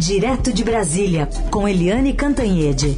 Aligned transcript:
Direto 0.00 0.50
de 0.50 0.64
Brasília, 0.64 1.28
com 1.50 1.68
Eliane 1.68 2.14
Cantanhede. 2.14 2.96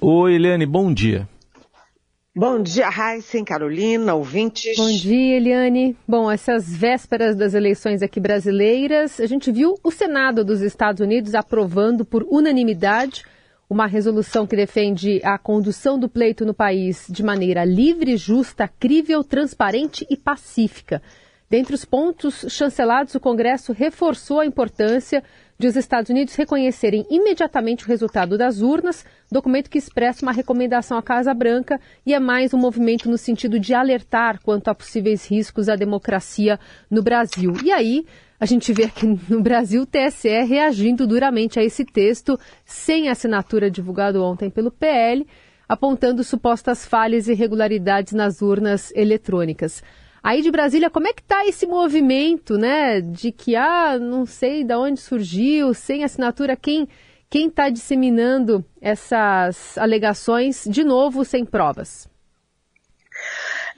Oi, 0.00 0.34
Eliane, 0.34 0.64
bom 0.64 0.94
dia. 0.94 1.28
Bom 2.32 2.62
dia, 2.62 2.88
Raíssa, 2.88 3.42
Carolina, 3.44 4.14
ouvintes. 4.14 4.76
Bom 4.76 4.92
dia, 4.92 5.36
Eliane. 5.36 5.96
Bom, 6.06 6.30
essas 6.30 6.72
vésperas 6.72 7.34
das 7.34 7.54
eleições 7.54 8.02
aqui 8.02 8.20
brasileiras, 8.20 9.18
a 9.18 9.26
gente 9.26 9.50
viu 9.50 9.74
o 9.82 9.90
Senado 9.90 10.44
dos 10.44 10.60
Estados 10.60 11.00
Unidos 11.00 11.34
aprovando 11.34 12.04
por 12.04 12.24
unanimidade 12.30 13.24
uma 13.68 13.86
resolução 13.86 14.46
que 14.46 14.56
defende 14.56 15.20
a 15.24 15.36
condução 15.36 15.98
do 15.98 16.08
pleito 16.08 16.44
no 16.44 16.54
país 16.54 17.06
de 17.08 17.22
maneira 17.22 17.64
livre, 17.64 18.16
justa, 18.16 18.68
crível, 18.68 19.24
transparente 19.24 20.06
e 20.08 20.16
pacífica. 20.16 21.02
Dentre 21.48 21.74
os 21.74 21.84
pontos 21.84 22.44
chancelados, 22.48 23.14
o 23.14 23.20
Congresso 23.20 23.72
reforçou 23.72 24.40
a 24.40 24.46
importância 24.46 25.22
de 25.58 25.68
os 25.68 25.76
Estados 25.76 26.10
Unidos 26.10 26.34
reconhecerem 26.34 27.06
imediatamente 27.08 27.84
o 27.84 27.88
resultado 27.88 28.36
das 28.36 28.60
urnas, 28.60 29.04
documento 29.30 29.70
que 29.70 29.78
expressa 29.78 30.24
uma 30.24 30.32
recomendação 30.32 30.98
à 30.98 31.02
Casa 31.02 31.32
Branca 31.32 31.80
e 32.04 32.12
é 32.12 32.18
mais 32.18 32.52
um 32.52 32.58
movimento 32.58 33.08
no 33.08 33.16
sentido 33.16 33.58
de 33.58 33.74
alertar 33.74 34.40
quanto 34.42 34.68
a 34.68 34.74
possíveis 34.74 35.24
riscos 35.30 35.68
à 35.68 35.76
democracia 35.76 36.58
no 36.90 37.02
Brasil. 37.02 37.54
E 37.64 37.70
aí, 37.70 38.04
a 38.38 38.46
gente 38.46 38.72
vê 38.72 38.84
aqui 38.84 39.06
no 39.28 39.42
Brasil 39.42 39.82
o 39.82 39.86
TSE 39.86 40.28
reagindo 40.44 41.06
duramente 41.06 41.58
a 41.58 41.64
esse 41.64 41.84
texto, 41.84 42.38
sem 42.64 43.08
assinatura 43.08 43.70
divulgado 43.70 44.22
ontem 44.22 44.50
pelo 44.50 44.70
PL, 44.70 45.26
apontando 45.68 46.22
supostas 46.22 46.84
falhas 46.84 47.28
e 47.28 47.32
irregularidades 47.32 48.12
nas 48.12 48.42
urnas 48.42 48.92
eletrônicas. 48.94 49.82
Aí 50.22 50.42
de 50.42 50.50
Brasília, 50.50 50.90
como 50.90 51.06
é 51.06 51.12
que 51.12 51.22
está 51.22 51.46
esse 51.46 51.66
movimento, 51.66 52.58
né? 52.58 53.00
De 53.00 53.30
que, 53.30 53.54
ah, 53.54 53.98
não 53.98 54.26
sei 54.26 54.64
de 54.64 54.74
onde 54.74 55.00
surgiu, 55.00 55.72
sem 55.72 56.04
assinatura, 56.04 56.56
quem 56.56 56.88
quem 57.28 57.48
está 57.48 57.68
disseminando 57.68 58.64
essas 58.80 59.76
alegações, 59.78 60.64
de 60.68 60.84
novo, 60.84 61.24
sem 61.24 61.44
provas? 61.44 62.08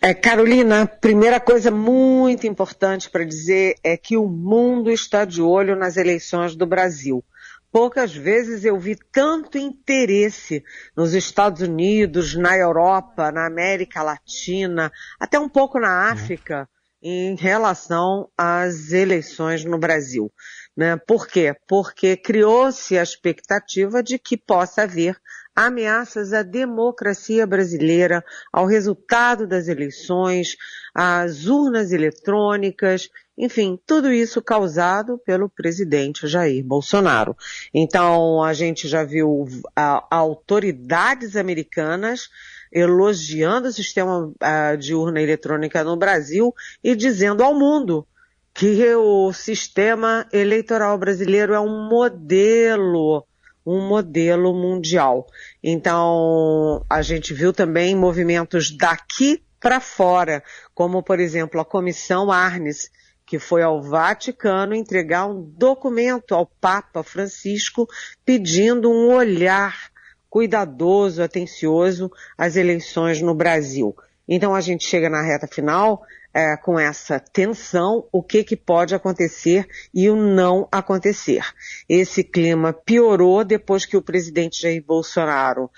É, 0.01 0.15
Carolina, 0.15 0.87
primeira 0.87 1.41
coisa 1.41 1.73
muito 1.73 2.47
importante 2.47 3.11
para 3.11 3.25
dizer 3.25 3.75
é 3.83 3.97
que 3.97 4.17
o 4.17 4.29
mundo 4.29 4.93
está 4.93 5.25
de 5.25 5.43
olho 5.43 5.75
nas 5.75 5.97
eleições 5.97 6.55
do 6.55 6.65
Brasil. 6.65 7.25
Poucas 7.73 8.15
vezes 8.15 8.65
eu 8.65 8.79
vi 8.79 8.97
tanto 9.11 9.59
interesse 9.59 10.63
nos 10.97 11.15
Estados 11.15 11.63
Unidos, 11.63 12.37
na 12.37 12.57
Europa, 12.57 13.33
na 13.33 13.45
América 13.45 14.01
Latina, 14.03 14.91
até 15.19 15.37
um 15.39 15.49
pouco 15.49 15.81
na 15.81 15.89
uhum. 15.89 16.13
África, 16.13 16.69
em 17.03 17.35
relação 17.35 18.31
às 18.39 18.93
eleições 18.93 19.65
no 19.65 19.79
Brasil. 19.79 20.33
Né? 20.77 20.97
Por 20.97 21.27
quê? 21.27 21.57
Porque 21.67 22.17
criou-se 22.17 22.97
a 22.97 23.03
expectativa 23.03 24.01
de 24.01 24.17
que 24.17 24.37
possa 24.37 24.83
haver 24.83 25.17
ameaças 25.59 26.33
à 26.33 26.43
democracia 26.43 27.45
brasileira, 27.45 28.25
ao 28.53 28.65
resultado 28.65 29.45
das 29.45 29.67
eleições, 29.67 30.57
às 30.95 31.47
urnas 31.47 31.91
eletrônicas, 31.91 33.11
enfim, 33.37 33.77
tudo 33.85 34.13
isso 34.13 34.41
causado 34.41 35.19
pelo 35.19 35.49
presidente 35.49 36.29
Jair 36.29 36.65
Bolsonaro. 36.65 37.37
Então, 37.75 38.41
a 38.41 38.53
gente 38.53 38.87
já 38.87 39.03
viu 39.03 39.49
a, 39.75 40.07
autoridades 40.17 41.35
americanas 41.35 42.31
elogiando 42.71 43.67
o 43.67 43.73
sistema 43.73 44.33
a, 44.39 44.77
de 44.77 44.95
urna 44.95 45.21
eletrônica 45.21 45.83
no 45.83 45.97
Brasil 45.97 46.55
e 46.85 46.95
dizendo 46.95 47.43
ao 47.43 47.53
mundo 47.53 48.07
que 48.55 48.95
o 48.95 49.33
sistema 49.33 50.25
eleitoral 50.33 50.97
brasileiro 50.99 51.53
é 51.53 51.61
um 51.61 51.89
modelo 51.89 53.27
um 53.69 53.87
modelo 53.87 54.55
mundial. 54.55 55.27
Então, 55.63 56.83
a 56.89 57.03
gente 57.03 57.35
viu 57.35 57.53
também 57.53 57.95
movimentos 57.95 58.71
daqui 58.71 59.43
para 59.61 59.79
fora, 59.79 60.43
como 60.75 61.03
por 61.03 61.21
exemplo 61.21 61.61
a 61.61 61.65
Comissão 61.65 62.33
Arnes, 62.33 62.91
que 63.27 63.39
foi 63.39 63.63
ao 63.63 63.83
Vaticano 63.83 64.75
entregar 64.75 65.27
um 65.27 65.43
documento 65.43 66.35
ao 66.35 66.47
Papa 66.47 67.03
Francisco 67.03 67.87
pedindo 68.25 68.91
um 68.91 69.13
olhar 69.13 69.91
cuidadoso, 70.31 71.23
atencioso 71.23 72.11
às 72.39 72.57
eleições 72.57 73.21
no 73.21 73.35
Brasil. 73.35 73.95
Então 74.29 74.55
a 74.55 74.61
gente 74.61 74.85
chega 74.85 75.09
na 75.09 75.23
reta 75.23 75.47
final 75.47 76.03
é, 76.35 76.57
com 76.57 76.79
essa 76.79 77.19
tensão, 77.19 78.07
o 78.13 78.23
que, 78.23 78.45
que 78.45 78.57
pode 78.57 78.95
acontecer 78.95 79.67
e 79.95 80.09
o 80.11 80.17
não 80.17 80.69
acontecer. 80.71 81.45
Esse 81.89 82.23
clima 82.23 82.73
piorou 82.73 83.45
depois 83.45 83.87
que 83.87 83.97
o 83.97 84.03
presidente 84.03 84.63
Jair 84.63 84.85
Bolsonaro 84.85 85.71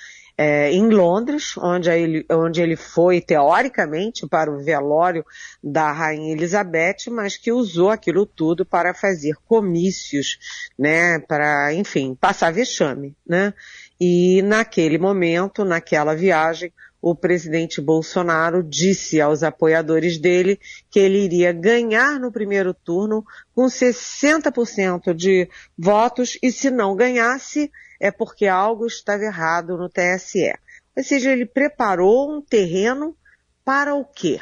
é, 0.42 0.72
em 0.72 0.88
Londres, 0.88 1.54
onde 1.58 1.90
ele, 1.90 2.24
onde 2.30 2.62
ele 2.62 2.74
foi 2.74 3.20
teoricamente 3.20 4.26
para 4.26 4.50
o 4.50 4.64
velório 4.64 5.22
da 5.62 5.92
Rainha 5.92 6.32
Elizabeth, 6.32 7.10
mas 7.10 7.36
que 7.36 7.52
usou 7.52 7.90
aquilo 7.90 8.24
tudo 8.24 8.64
para 8.64 8.94
fazer 8.94 9.34
comícios, 9.46 10.38
né, 10.78 11.18
para, 11.18 11.74
enfim, 11.74 12.16
passar 12.18 12.54
vexame, 12.54 13.14
né? 13.26 13.52
E 14.00 14.40
naquele 14.40 14.96
momento, 14.96 15.62
naquela 15.62 16.16
viagem, 16.16 16.72
o 17.02 17.14
presidente 17.14 17.80
Bolsonaro 17.80 18.62
disse 18.62 19.20
aos 19.20 19.42
apoiadores 19.42 20.18
dele 20.18 20.60
que 20.90 20.98
ele 20.98 21.24
iria 21.24 21.52
ganhar 21.52 22.20
no 22.20 22.30
primeiro 22.30 22.74
turno 22.74 23.24
com 23.54 23.66
60% 23.66 25.14
de 25.14 25.48
votos 25.78 26.38
e 26.42 26.52
se 26.52 26.70
não 26.70 26.94
ganhasse 26.94 27.70
é 27.98 28.10
porque 28.10 28.46
algo 28.46 28.86
estava 28.86 29.24
errado 29.24 29.76
no 29.76 29.88
TSE. 29.88 30.54
Ou 30.96 31.04
seja, 31.04 31.30
ele 31.30 31.46
preparou 31.46 32.36
um 32.36 32.42
terreno 32.42 33.16
para 33.64 33.94
o 33.94 34.04
quê? 34.04 34.40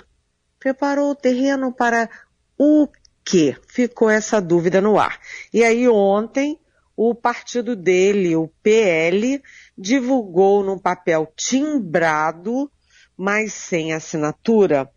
Preparou 0.59 1.11
o 1.11 1.15
terreno 1.15 1.73
para 1.73 2.09
o 2.57 2.89
quê? 3.25 3.57
Ficou 3.69 4.11
essa 4.11 4.41
dúvida 4.41 4.81
no 4.81 4.99
ar. 4.99 5.21
E 5.53 5.63
aí 5.63 5.89
ontem 5.89 6.59
o 6.97 7.15
partido 7.15 7.77
dele, 7.77 8.35
o 8.35 8.49
PL, 8.61 9.41
divulgou 9.79 10.65
num 10.65 10.79
papel 10.79 11.33
timbrado, 11.37 12.71
mas 13.17 13.53
sem 13.53 13.93
assinatura, 13.93 14.91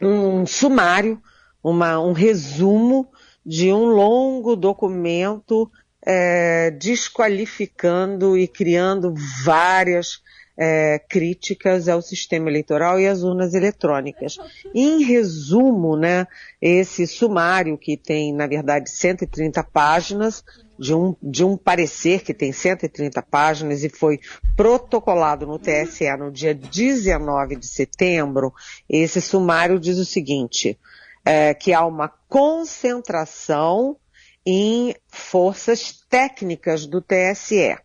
um 0.00 0.44
sumário, 0.44 1.22
uma, 1.62 2.00
um 2.00 2.12
resumo 2.12 3.08
de 3.46 3.72
um 3.72 3.86
longo 3.86 4.56
documento 4.56 5.70
é, 6.04 6.72
desqualificando 6.72 8.36
e 8.36 8.48
criando 8.48 9.14
várias 9.44 10.20
é, 10.56 10.98
críticas 10.98 11.88
ao 11.88 12.02
sistema 12.02 12.48
eleitoral 12.48 13.00
e 13.00 13.06
às 13.06 13.22
urnas 13.22 13.54
eletrônicas. 13.54 14.38
Em 14.74 15.02
resumo, 15.02 15.96
né, 15.96 16.26
esse 16.60 17.06
sumário 17.06 17.78
que 17.78 17.96
tem, 17.96 18.32
na 18.32 18.46
verdade, 18.46 18.90
130 18.90 19.62
páginas, 19.64 20.44
de 20.78 20.94
um, 20.94 21.14
de 21.22 21.44
um 21.44 21.56
parecer 21.56 22.22
que 22.22 22.34
tem 22.34 22.52
130 22.52 23.22
páginas 23.22 23.84
e 23.84 23.88
foi 23.88 24.18
protocolado 24.56 25.46
no 25.46 25.58
TSE 25.58 26.16
no 26.16 26.30
dia 26.30 26.54
19 26.54 27.56
de 27.56 27.66
setembro, 27.66 28.52
esse 28.88 29.20
sumário 29.20 29.78
diz 29.78 29.98
o 29.98 30.04
seguinte, 30.04 30.78
é, 31.24 31.54
que 31.54 31.72
há 31.72 31.86
uma 31.86 32.08
concentração 32.28 33.96
em 34.44 34.94
forças 35.06 36.04
técnicas 36.10 36.84
do 36.84 37.00
TSE, 37.00 37.76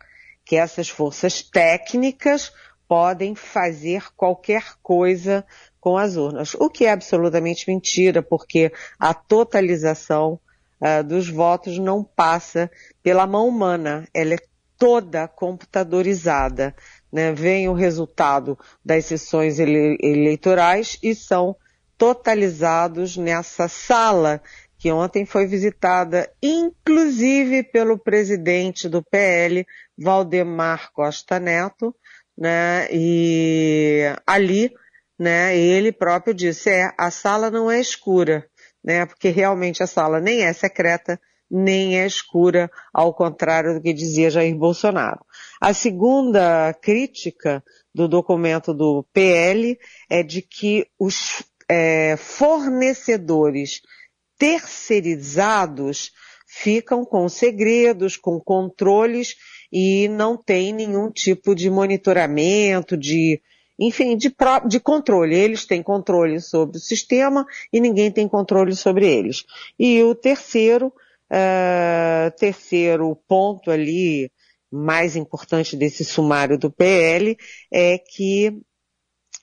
que 0.47 0.55
essas 0.55 0.87
forças 0.87 1.41
técnicas 1.41 2.53
podem 2.87 3.35
fazer 3.35 4.05
qualquer 4.15 4.63
coisa 4.81 5.45
com 5.79 5.97
as 5.97 6.15
urnas, 6.15 6.53
o 6.55 6.69
que 6.69 6.85
é 6.85 6.91
absolutamente 6.91 7.69
mentira, 7.69 8.23
porque 8.23 8.71
a 8.97 9.13
totalização 9.13 10.39
uh, 10.81 11.03
dos 11.03 11.29
votos 11.29 11.77
não 11.77 12.01
passa 12.01 12.71
pela 13.03 13.27
mão 13.27 13.47
humana, 13.47 14.07
ela 14.13 14.35
é 14.35 14.39
toda 14.77 15.27
computadorizada. 15.27 16.73
Né? 17.11 17.33
Vem 17.33 17.67
o 17.67 17.73
resultado 17.73 18.57
das 18.83 19.05
sessões 19.05 19.59
ele 19.59 19.97
eleitorais 20.01 20.97
e 21.03 21.13
são 21.13 21.57
totalizados 21.97 23.17
nessa 23.17 23.67
sala 23.67 24.41
que 24.77 24.91
ontem 24.91 25.25
foi 25.25 25.47
visitada, 25.47 26.31
inclusive 26.41 27.63
pelo 27.63 27.97
presidente 27.97 28.87
do 28.87 29.03
PL, 29.03 29.65
Valdemar 29.97 30.91
Costa 30.93 31.39
Neto, 31.39 31.95
né? 32.37 32.87
E 32.91 34.03
ali, 34.25 34.71
né? 35.17 35.57
Ele 35.57 35.91
próprio 35.91 36.33
disse, 36.33 36.69
é, 36.69 36.93
a 36.97 37.09
sala 37.09 37.49
não 37.49 37.71
é 37.71 37.79
escura, 37.79 38.47
né? 38.83 39.05
Porque 39.05 39.29
realmente 39.29 39.81
a 39.81 39.87
sala 39.87 40.19
nem 40.21 40.43
é 40.43 40.53
secreta, 40.53 41.19
nem 41.49 41.99
é 41.99 42.05
escura, 42.05 42.69
ao 42.93 43.13
contrário 43.13 43.73
do 43.73 43.81
que 43.81 43.93
dizia 43.93 44.29
Jair 44.29 44.55
Bolsonaro. 44.55 45.25
A 45.59 45.73
segunda 45.73 46.73
crítica 46.81 47.63
do 47.95 48.07
documento 48.07 48.73
do 48.73 49.03
PL 49.11 49.79
é 50.09 50.21
de 50.21 50.41
que 50.41 50.85
os 50.99 51.43
é, 51.69 52.15
fornecedores 52.17 53.81
terceirizados 54.37 56.11
ficam 56.47 57.03
com 57.03 57.27
segredos, 57.27 58.15
com 58.15 58.39
controles 58.39 59.35
e 59.71 60.07
não 60.07 60.37
tem 60.37 60.73
nenhum 60.73 61.11
tipo 61.11 61.53
de 61.53 61.69
monitoramento, 61.69 62.95
de, 62.95 63.41
enfim, 63.77 64.15
de, 64.15 64.33
de 64.67 64.79
controle. 64.79 65.35
Eles 65.35 65.65
têm 65.65 65.83
controle 65.83 66.39
sobre 66.39 66.77
o 66.77 66.81
sistema 66.81 67.45
e 67.71 67.81
ninguém 67.81 68.11
tem 68.11 68.27
controle 68.27 68.75
sobre 68.75 69.05
eles. 69.05 69.43
E 69.77 70.01
o 70.03 70.15
terceiro, 70.15 70.87
uh, 70.87 72.31
terceiro 72.37 73.15
ponto 73.27 73.69
ali, 73.69 74.31
mais 74.71 75.15
importante 75.15 75.75
desse 75.75 76.03
sumário 76.05 76.57
do 76.57 76.71
PL, 76.71 77.37
é 77.71 77.97
que 77.97 78.57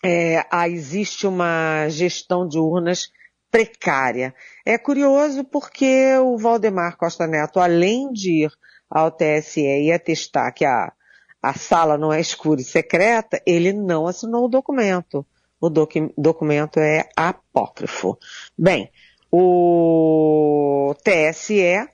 é, 0.03 0.45
existe 0.69 1.27
uma 1.27 1.89
gestão 1.89 2.47
de 2.47 2.59
urnas 2.59 3.09
precária. 3.55 4.35
É 4.67 4.77
curioso 4.77 5.45
porque 5.45 6.19
o 6.19 6.37
Valdemar 6.37 6.97
Costa 6.97 7.25
Neto, 7.25 7.61
além 7.61 8.13
de 8.13 8.47
ir 8.47 8.53
ao 8.91 9.13
TSE 9.13 9.61
e 9.61 9.93
atestar 9.93 10.53
que 10.53 10.65
a, 10.65 10.93
a 11.41 11.55
sala 11.55 11.97
não 11.97 12.13
é 12.13 12.21
escura 12.21 12.61
e 12.61 12.65
secreta, 12.65 13.41
ele 13.47 13.73
não 13.73 14.09
assinou 14.09 14.47
o 14.47 14.49
documento. 14.49 15.25
O 15.61 15.71
docu 15.71 16.13
documento 16.19 16.81
é 16.81 17.09
apócrifo. 17.17 18.19
Bem, 18.59 18.91
o 19.31 20.93
TSE, 21.05 21.89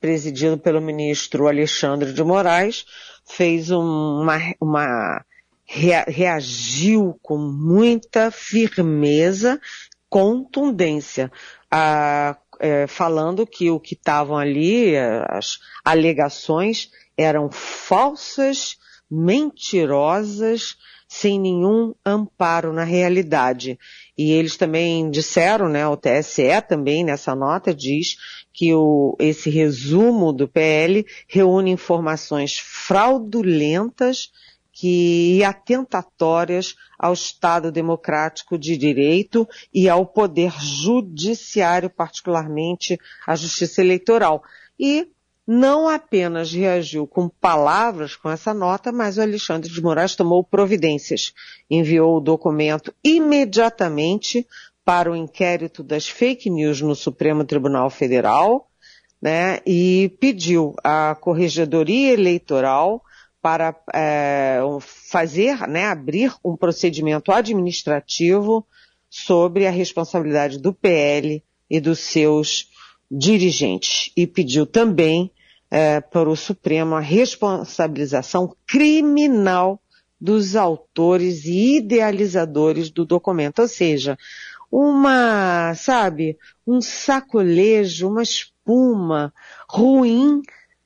presidido 0.00 0.56
pelo 0.56 0.80
ministro 0.80 1.48
Alexandre 1.48 2.12
de 2.12 2.22
Moraes, 2.22 2.84
fez 3.24 3.72
uma, 3.72 4.38
uma 4.60 5.24
reagiu 5.66 7.18
com 7.22 7.38
muita 7.38 8.30
firmeza, 8.30 9.60
contundência, 10.12 11.32
a, 11.70 12.36
é, 12.60 12.86
falando 12.86 13.46
que 13.46 13.70
o 13.70 13.80
que 13.80 13.94
estavam 13.94 14.36
ali, 14.36 14.94
as 15.26 15.58
alegações, 15.82 16.90
eram 17.16 17.50
falsas, 17.50 18.76
mentirosas, 19.10 20.76
sem 21.08 21.40
nenhum 21.40 21.94
amparo 22.04 22.74
na 22.74 22.84
realidade. 22.84 23.78
E 24.16 24.32
eles 24.32 24.58
também 24.58 25.10
disseram, 25.10 25.66
né, 25.66 25.88
o 25.88 25.96
TSE 25.96 26.60
também 26.68 27.02
nessa 27.02 27.34
nota 27.34 27.74
diz 27.74 28.18
que 28.52 28.74
o, 28.74 29.16
esse 29.18 29.48
resumo 29.48 30.30
do 30.30 30.46
PL 30.46 31.06
reúne 31.26 31.70
informações 31.70 32.58
fraudulentas 32.58 34.30
que 34.72 35.44
atentatórias 35.44 36.74
ao 36.98 37.12
Estado 37.12 37.70
democrático 37.70 38.56
de 38.56 38.76
direito 38.76 39.46
e 39.72 39.88
ao 39.88 40.06
poder 40.06 40.52
judiciário, 40.58 41.90
particularmente 41.90 42.98
à 43.26 43.36
justiça 43.36 43.82
eleitoral. 43.82 44.42
E 44.80 45.08
não 45.46 45.88
apenas 45.88 46.52
reagiu 46.52 47.06
com 47.06 47.28
palavras 47.28 48.16
com 48.16 48.30
essa 48.30 48.54
nota, 48.54 48.90
mas 48.90 49.18
o 49.18 49.22
Alexandre 49.22 49.70
de 49.70 49.82
Moraes 49.82 50.16
tomou 50.16 50.42
providências. 50.42 51.34
Enviou 51.68 52.16
o 52.16 52.20
documento 52.20 52.94
imediatamente 53.04 54.46
para 54.84 55.10
o 55.10 55.16
inquérito 55.16 55.82
das 55.82 56.08
fake 56.08 56.48
news 56.48 56.80
no 56.80 56.94
Supremo 56.94 57.44
Tribunal 57.44 57.90
Federal, 57.90 58.68
né, 59.20 59.60
e 59.64 60.16
pediu 60.20 60.74
à 60.82 61.14
Corregedoria 61.14 62.12
Eleitoral 62.12 63.02
para 63.42 63.74
é, 63.92 64.60
fazer, 64.80 65.66
né, 65.66 65.86
abrir 65.86 66.32
um 66.44 66.56
procedimento 66.56 67.32
administrativo 67.32 68.64
sobre 69.10 69.66
a 69.66 69.70
responsabilidade 69.70 70.58
do 70.58 70.72
PL 70.72 71.42
e 71.68 71.80
dos 71.80 71.98
seus 71.98 72.70
dirigentes. 73.10 74.12
E 74.16 74.26
pediu 74.26 74.64
também 74.64 75.30
é, 75.68 76.00
para 76.00 76.30
o 76.30 76.36
Supremo 76.36 76.94
a 76.94 77.00
responsabilização 77.00 78.54
criminal 78.64 79.82
dos 80.20 80.54
autores 80.54 81.44
e 81.44 81.78
idealizadores 81.78 82.90
do 82.90 83.04
documento. 83.04 83.60
Ou 83.60 83.68
seja, 83.68 84.16
uma, 84.70 85.74
sabe, 85.74 86.38
um 86.64 86.80
sacolejo, 86.80 88.08
uma 88.08 88.22
espuma 88.22 89.34
ruim 89.68 90.40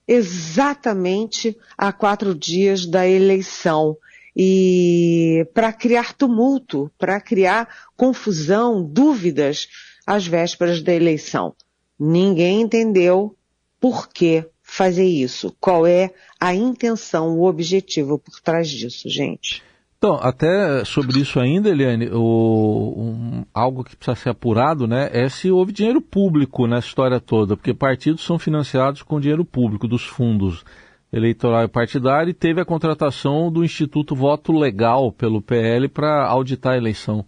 exatamente 0.07 1.57
a 1.77 1.93
quatro 1.93 2.35
dias 2.35 2.87
da 2.87 3.07
eleição 3.09 3.97
e 4.37 5.49
para 5.55 5.73
criar 5.73 6.13
tumulto, 6.13 6.91
para 6.99 7.21
criar 7.21 7.89
confusão, 7.97 8.85
dúvidas 8.85 9.67
às 10.07 10.27
vésperas 10.27 10.83
da 10.83 10.93
eleição. 10.93 11.55
Ninguém 11.99 12.61
entendeu 12.61 13.35
por 13.81 14.09
que 14.09 14.45
fazer 14.63 15.07
isso, 15.07 15.57
qual 15.59 15.87
é 15.87 16.13
a 16.39 16.55
intenção, 16.55 17.39
o 17.39 17.45
objetivo 17.45 18.19
por 18.19 18.41
trás 18.41 18.69
disso, 18.69 19.09
gente. 19.09 19.63
Então, 19.99 20.19
até 20.21 20.85
sobre 20.85 21.21
isso 21.21 21.41
ainda, 21.41 21.71
Eliane, 21.71 22.11
o, 22.13 22.95
um, 22.97 23.45
algo 23.55 23.83
que 23.83 23.97
precisa 23.97 24.15
ser 24.15 24.29
apurado 24.29 24.87
né, 24.87 25.09
é 25.11 25.29
se 25.29 25.51
houve 25.51 25.73
dinheiro 25.73 26.03
público 26.03 26.67
nessa 26.67 26.87
história 26.87 27.19
toda, 27.19 27.57
porque 27.57 27.73
partidos 27.73 28.25
são 28.25 28.39
financiados 28.39 29.03
com 29.03 29.19
dinheiro 29.19 29.45
público 29.45 29.89
dos 29.89 30.05
fundos 30.05 30.65
eleitoral 31.11 31.65
e 31.65 31.69
partidário 31.69 32.31
e 32.31 32.35
teve 32.35 32.61
a 32.61 32.65
contratação 32.65 33.51
do 33.51 33.65
Instituto 33.65 34.15
Voto 34.15 34.53
Legal 34.53 35.11
pelo 35.11 35.41
PL 35.41 35.89
para 35.89 36.27
auditar 36.27 36.75
a 36.75 36.77
eleição. 36.77 37.25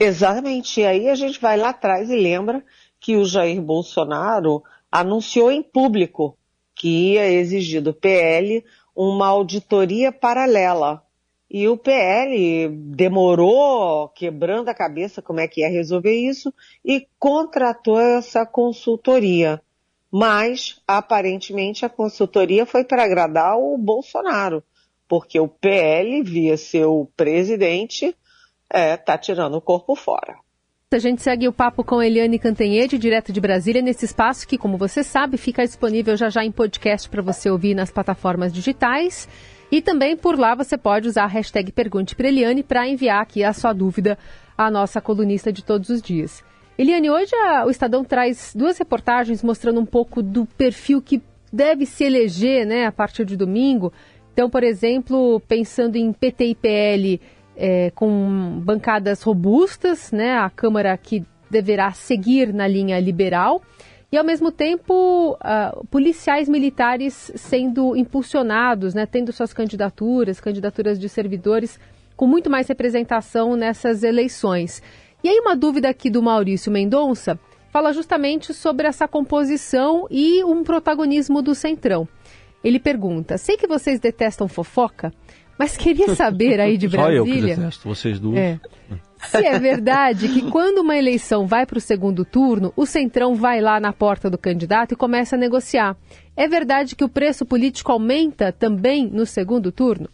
Exatamente. 0.00 0.80
E 0.80 0.86
aí 0.86 1.08
a 1.08 1.14
gente 1.14 1.40
vai 1.40 1.58
lá 1.58 1.70
atrás 1.70 2.08
e 2.08 2.16
lembra 2.16 2.64
que 2.98 3.16
o 3.16 3.24
Jair 3.24 3.60
Bolsonaro 3.60 4.62
anunciou 4.90 5.50
em 5.50 5.62
público 5.62 6.38
que 6.74 7.12
ia 7.12 7.30
exigir 7.30 7.82
do 7.82 7.92
PL 7.92 8.64
uma 8.96 9.26
auditoria 9.26 10.10
paralela 10.10 11.02
e 11.50 11.68
o 11.68 11.76
PL 11.76 12.68
demorou, 12.68 14.08
quebrando 14.08 14.68
a 14.68 14.74
cabeça 14.74 15.22
como 15.22 15.40
é 15.40 15.48
que 15.48 15.60
ia 15.60 15.68
resolver 15.68 16.14
isso, 16.14 16.52
e 16.84 17.06
contratou 17.18 18.00
essa 18.00 18.44
consultoria. 18.46 19.60
Mas, 20.10 20.80
aparentemente, 20.86 21.84
a 21.84 21.88
consultoria 21.88 22.64
foi 22.64 22.84
para 22.84 23.04
agradar 23.04 23.58
o 23.58 23.76
Bolsonaro, 23.76 24.62
porque 25.08 25.38
o 25.38 25.48
PL, 25.48 26.22
via 26.22 26.56
seu 26.56 27.10
presidente, 27.16 28.16
é, 28.70 28.96
tá 28.96 29.18
tirando 29.18 29.56
o 29.56 29.60
corpo 29.60 29.94
fora. 29.94 30.36
A 30.92 30.98
gente 30.98 31.22
segue 31.22 31.48
o 31.48 31.52
papo 31.52 31.82
com 31.82 32.00
Eliane 32.00 32.38
Cantanhede, 32.38 32.96
direto 32.96 33.32
de 33.32 33.40
Brasília, 33.40 33.82
nesse 33.82 34.04
espaço 34.04 34.46
que, 34.46 34.56
como 34.56 34.78
você 34.78 35.02
sabe, 35.02 35.36
fica 35.36 35.64
disponível 35.64 36.16
já 36.16 36.28
já 36.30 36.44
em 36.44 36.52
podcast 36.52 37.08
para 37.08 37.20
você 37.20 37.50
ouvir 37.50 37.74
nas 37.74 37.90
plataformas 37.90 38.52
digitais. 38.52 39.28
E 39.74 39.82
também 39.82 40.16
por 40.16 40.38
lá 40.38 40.54
você 40.54 40.78
pode 40.78 41.08
usar 41.08 41.24
a 41.24 41.26
hashtag 41.26 41.72
Pergunte 41.72 42.14
para 42.14 42.28
Eliane 42.28 42.62
para 42.62 42.86
enviar 42.86 43.20
aqui 43.20 43.42
a 43.42 43.52
sua 43.52 43.72
dúvida 43.72 44.16
à 44.56 44.70
nossa 44.70 45.00
colunista 45.00 45.52
de 45.52 45.64
todos 45.64 45.88
os 45.88 46.00
dias. 46.00 46.44
Eliane, 46.78 47.10
hoje 47.10 47.34
a, 47.34 47.66
o 47.66 47.70
Estadão 47.70 48.04
traz 48.04 48.52
duas 48.54 48.78
reportagens 48.78 49.42
mostrando 49.42 49.80
um 49.80 49.84
pouco 49.84 50.22
do 50.22 50.46
perfil 50.46 51.02
que 51.02 51.20
deve 51.52 51.86
se 51.86 52.04
eleger 52.04 52.64
né, 52.64 52.86
a 52.86 52.92
partir 52.92 53.24
de 53.24 53.36
domingo. 53.36 53.92
Então, 54.32 54.48
por 54.48 54.62
exemplo, 54.62 55.40
pensando 55.48 55.96
em 55.96 56.12
PT 56.12 56.44
e 56.44 56.54
PL 56.54 57.20
é, 57.56 57.90
com 57.96 58.60
bancadas 58.62 59.22
robustas, 59.22 60.12
né, 60.12 60.36
a 60.36 60.50
Câmara 60.50 60.96
que 60.96 61.24
deverá 61.50 61.90
seguir 61.90 62.54
na 62.54 62.68
linha 62.68 63.00
liberal 63.00 63.60
e, 64.14 64.16
ao 64.16 64.22
mesmo 64.22 64.52
tempo, 64.52 65.32
uh, 65.32 65.84
policiais 65.88 66.48
militares 66.48 67.32
sendo 67.34 67.96
impulsionados, 67.96 68.94
né, 68.94 69.06
tendo 69.06 69.32
suas 69.32 69.52
candidaturas, 69.52 70.38
candidaturas 70.38 71.00
de 71.00 71.08
servidores, 71.08 71.80
com 72.16 72.24
muito 72.24 72.48
mais 72.48 72.68
representação 72.68 73.56
nessas 73.56 74.04
eleições. 74.04 74.80
E 75.24 75.28
aí, 75.28 75.40
uma 75.40 75.56
dúvida 75.56 75.88
aqui 75.88 76.08
do 76.08 76.22
Maurício 76.22 76.70
Mendonça 76.70 77.36
fala 77.72 77.92
justamente 77.92 78.54
sobre 78.54 78.86
essa 78.86 79.08
composição 79.08 80.06
e 80.08 80.44
um 80.44 80.62
protagonismo 80.62 81.42
do 81.42 81.52
Centrão. 81.52 82.06
Ele 82.62 82.78
pergunta: 82.78 83.36
sei 83.36 83.56
que 83.56 83.66
vocês 83.66 83.98
detestam 83.98 84.46
fofoca, 84.46 85.12
mas 85.58 85.76
queria 85.76 86.14
saber 86.14 86.60
aí 86.60 86.76
de 86.76 86.86
Brasília. 86.86 87.18
Só 87.18 87.28
eu 87.28 87.34
que 87.34 87.56
detesto, 87.56 87.88
vocês 87.88 88.20
duas. 88.20 88.38
É, 88.38 88.60
se 89.30 89.44
é 89.44 89.58
verdade 89.58 90.28
que 90.28 90.50
quando 90.50 90.78
uma 90.78 90.96
eleição 90.96 91.46
vai 91.46 91.66
para 91.66 91.78
o 91.78 91.80
segundo 91.80 92.24
turno, 92.24 92.72
o 92.76 92.86
Centrão 92.86 93.34
vai 93.34 93.60
lá 93.60 93.78
na 93.80 93.92
porta 93.92 94.30
do 94.30 94.38
candidato 94.38 94.92
e 94.92 94.96
começa 94.96 95.36
a 95.36 95.38
negociar. 95.38 95.96
É 96.36 96.48
verdade 96.48 96.96
que 96.96 97.04
o 97.04 97.08
preço 97.08 97.44
político 97.44 97.92
aumenta 97.92 98.52
também 98.52 99.06
no 99.06 99.24
segundo 99.24 99.70
turno? 99.70 100.08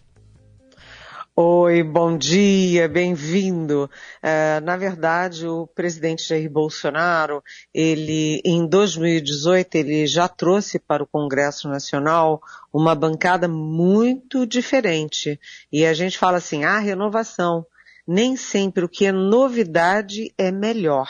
Oi, 1.43 1.83
bom 1.83 2.19
dia, 2.19 2.87
bem-vindo. 2.87 3.89
Uh, 4.23 4.63
na 4.63 4.77
verdade, 4.77 5.47
o 5.47 5.67
presidente 5.67 6.29
Jair 6.29 6.51
Bolsonaro, 6.51 7.43
ele, 7.73 8.43
em 8.45 8.67
2018, 8.67 9.75
ele 9.77 10.07
já 10.07 10.29
trouxe 10.29 10.79
para 10.79 11.03
o 11.03 11.07
Congresso 11.07 11.67
Nacional 11.67 12.43
uma 12.71 12.95
bancada 12.95 13.49
muito 13.49 14.45
diferente. 14.45 15.41
E 15.73 15.87
a 15.87 15.95
gente 15.95 16.19
fala 16.19 16.37
assim, 16.37 16.65
ah, 16.65 16.79
renovação. 16.79 17.65
Nem 18.13 18.35
sempre 18.35 18.85
o 18.85 18.89
que 18.89 19.07
é 19.07 19.13
novidade 19.13 20.35
é 20.37 20.51
melhor. 20.51 21.09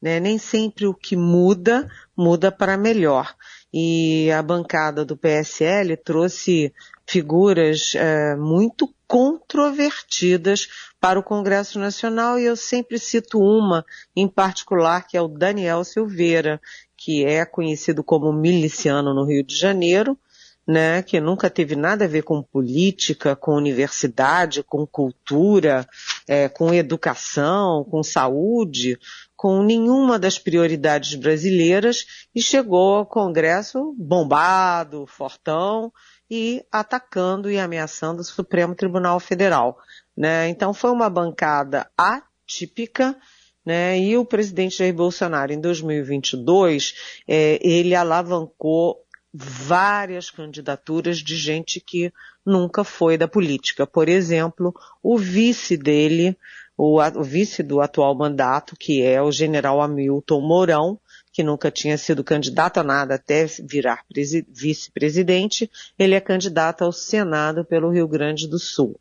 Né? 0.00 0.18
Nem 0.18 0.38
sempre 0.38 0.86
o 0.86 0.94
que 0.94 1.14
muda, 1.14 1.86
muda 2.16 2.50
para 2.50 2.74
melhor. 2.78 3.34
E 3.70 4.30
a 4.32 4.42
bancada 4.42 5.04
do 5.04 5.14
PSL 5.14 5.94
trouxe 5.98 6.72
figuras 7.06 7.92
é, 7.94 8.34
muito 8.34 8.88
controvertidas 9.06 10.68
para 10.98 11.20
o 11.20 11.22
Congresso 11.22 11.78
Nacional 11.78 12.38
e 12.38 12.46
eu 12.46 12.56
sempre 12.56 12.98
cito 12.98 13.38
uma 13.38 13.84
em 14.16 14.26
particular 14.26 15.06
que 15.06 15.18
é 15.18 15.20
o 15.20 15.28
Daniel 15.28 15.84
Silveira, 15.84 16.58
que 16.96 17.26
é 17.26 17.44
conhecido 17.44 18.02
como 18.02 18.32
miliciano 18.32 19.12
no 19.12 19.26
Rio 19.26 19.44
de 19.44 19.54
Janeiro, 19.54 20.18
né, 20.66 21.02
que 21.02 21.18
nunca 21.18 21.48
teve 21.48 21.74
nada 21.74 22.04
a 22.04 22.08
ver 22.08 22.22
com 22.22 22.42
política, 22.42 23.34
com 23.34 23.54
universidade, 23.54 24.62
com 24.62 24.86
cultura, 24.86 25.88
é, 26.28 26.48
com 26.48 26.74
educação, 26.74 27.84
com 27.84 28.02
saúde, 28.02 28.98
com 29.34 29.62
nenhuma 29.62 30.18
das 30.18 30.38
prioridades 30.38 31.14
brasileiras 31.14 32.04
e 32.34 32.42
chegou 32.42 32.96
ao 32.96 33.06
Congresso 33.06 33.94
bombado, 33.98 35.06
fortão, 35.06 35.92
e 36.30 36.62
atacando 36.70 37.50
e 37.50 37.58
ameaçando 37.58 38.20
o 38.20 38.24
Supremo 38.24 38.74
Tribunal 38.74 39.18
Federal. 39.18 39.78
Né? 40.16 40.48
Então 40.48 40.74
foi 40.74 40.90
uma 40.90 41.08
bancada 41.08 41.90
atípica, 41.96 43.16
né? 43.64 43.98
E 43.98 44.16
o 44.16 44.24
presidente 44.24 44.78
Jair 44.78 44.94
Bolsonaro, 44.94 45.52
em 45.52 45.60
2022, 45.60 46.94
é, 47.26 47.58
ele 47.62 47.94
alavancou 47.94 49.04
várias 49.32 50.30
candidaturas 50.30 51.18
de 51.18 51.36
gente 51.36 51.80
que 51.80 52.10
nunca 52.48 52.82
foi 52.82 53.16
da 53.16 53.28
política. 53.28 53.86
Por 53.86 54.08
exemplo, 54.08 54.74
o 55.02 55.18
vice 55.18 55.76
dele, 55.76 56.36
o, 56.76 57.00
o 57.00 57.22
vice 57.22 57.62
do 57.62 57.80
atual 57.80 58.14
mandato, 58.14 58.74
que 58.76 59.02
é 59.02 59.22
o 59.22 59.30
general 59.30 59.80
Hamilton 59.80 60.40
Mourão, 60.40 60.98
que 61.38 61.44
nunca 61.44 61.70
tinha 61.70 61.96
sido 61.96 62.24
candidato 62.24 62.80
a 62.80 62.82
nada 62.82 63.14
até 63.14 63.46
virar 63.46 64.02
vice-presidente, 64.48 65.70
ele 65.96 66.16
é 66.16 66.20
candidato 66.20 66.82
ao 66.82 66.90
Senado 66.90 67.64
pelo 67.64 67.92
Rio 67.92 68.08
Grande 68.08 68.48
do 68.48 68.58
Sul. 68.58 68.98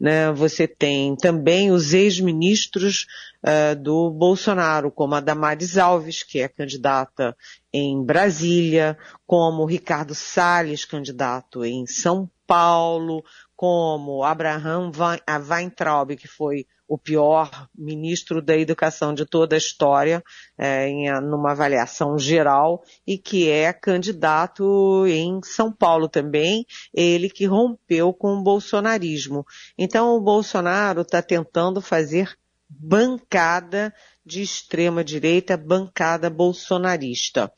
Né? 0.00 0.32
Você 0.32 0.66
tem 0.66 1.14
também 1.14 1.70
os 1.70 1.94
ex-ministros 1.94 3.06
uh, 3.40 3.80
do 3.80 4.10
Bolsonaro, 4.10 4.90
como 4.90 5.14
a 5.14 5.20
Damares 5.20 5.78
Alves, 5.78 6.24
que 6.24 6.40
é 6.40 6.48
candidata 6.48 7.36
em 7.72 8.04
Brasília, 8.04 8.98
como 9.24 9.64
Ricardo 9.64 10.12
Salles, 10.12 10.84
candidato 10.84 11.64
em 11.64 11.86
São 11.86 12.28
Paulo, 12.48 13.22
como 13.56 14.22
Abraham 14.22 14.92
Weintraub, 15.48 16.14
que 16.16 16.28
foi 16.28 16.66
o 16.86 16.96
pior 16.96 17.68
ministro 17.74 18.40
da 18.40 18.56
educação 18.56 19.12
de 19.12 19.26
toda 19.26 19.56
a 19.56 19.58
história, 19.58 20.22
é, 20.56 20.88
em, 20.88 21.10
numa 21.22 21.52
avaliação 21.52 22.16
geral, 22.18 22.82
e 23.06 23.18
que 23.18 23.50
é 23.50 23.72
candidato 23.72 25.04
em 25.08 25.40
São 25.42 25.72
Paulo 25.72 26.08
também, 26.08 26.64
ele 26.94 27.28
que 27.28 27.46
rompeu 27.46 28.12
com 28.12 28.34
o 28.34 28.42
bolsonarismo. 28.42 29.44
Então 29.76 30.14
o 30.14 30.20
Bolsonaro 30.20 31.00
está 31.00 31.20
tentando 31.22 31.80
fazer 31.80 32.36
bancada 32.68 33.92
de 34.26 34.42
extrema 34.42 35.04
direita, 35.04 35.56
bancada 35.56 36.28
bolsonarista. 36.28 37.52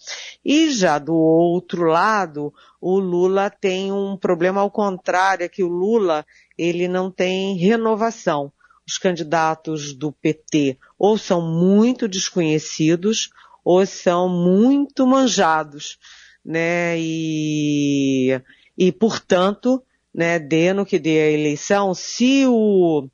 E 0.44 0.70
já 0.70 0.98
do 0.98 1.14
outro 1.14 1.84
lado, 1.84 2.52
o 2.78 2.98
Lula 2.98 3.48
tem 3.48 3.90
um 3.90 4.18
problema 4.18 4.60
ao 4.60 4.70
contrário, 4.70 5.44
é 5.44 5.48
que 5.48 5.64
o 5.64 5.68
Lula, 5.68 6.26
ele 6.58 6.86
não 6.86 7.10
tem 7.10 7.56
renovação. 7.56 8.52
Os 8.86 8.98
candidatos 8.98 9.94
do 9.94 10.12
PT 10.12 10.78
ou 10.98 11.16
são 11.16 11.40
muito 11.40 12.06
desconhecidos 12.06 13.30
ou 13.64 13.84
são 13.86 14.28
muito 14.28 15.06
manjados, 15.06 15.98
né? 16.44 16.98
E, 16.98 18.40
e 18.76 18.92
portanto, 18.92 19.82
né, 20.14 20.38
dê 20.38 20.72
no 20.72 20.86
que 20.86 20.98
dê 20.98 21.20
a 21.20 21.30
eleição, 21.30 21.94
se 21.94 22.46
o 22.46 23.08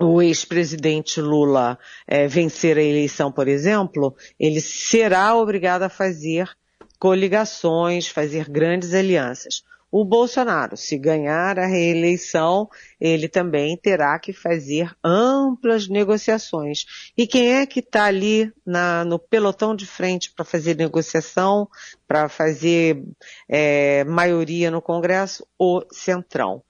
o 0.00 0.20
ex-presidente 0.20 1.20
Lula 1.20 1.78
é, 2.06 2.26
vencer 2.26 2.76
a 2.76 2.82
eleição, 2.82 3.30
por 3.30 3.48
exemplo, 3.48 4.14
ele 4.38 4.60
será 4.60 5.36
obrigado 5.36 5.82
a 5.82 5.88
fazer 5.88 6.50
coligações, 6.98 8.08
fazer 8.08 8.48
grandes 8.48 8.94
alianças. 8.94 9.62
O 9.96 10.04
Bolsonaro, 10.04 10.76
se 10.76 10.98
ganhar 10.98 11.56
a 11.56 11.66
reeleição, 11.66 12.68
ele 13.00 13.28
também 13.28 13.76
terá 13.76 14.18
que 14.18 14.32
fazer 14.32 14.92
amplas 15.04 15.86
negociações. 15.86 16.84
E 17.16 17.28
quem 17.28 17.52
é 17.52 17.64
que 17.64 17.78
está 17.78 18.06
ali 18.06 18.52
na, 18.66 19.04
no 19.04 19.20
pelotão 19.20 19.76
de 19.76 19.86
frente 19.86 20.32
para 20.32 20.44
fazer 20.44 20.74
negociação, 20.74 21.68
para 22.08 22.28
fazer 22.28 23.04
é, 23.48 24.02
maioria 24.02 24.68
no 24.68 24.82
Congresso? 24.82 25.46
O 25.56 25.84
Centrão 25.92 26.64